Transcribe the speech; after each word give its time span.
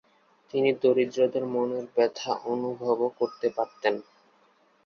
তিনি 0.53 0.69
দরিদ্রদের 0.81 1.43
মনের 1.45 1.85
ব্যথা 1.95 2.31
অনুভবও 2.45 3.07
করতে 3.19 3.47
পারতেন। 3.49 3.95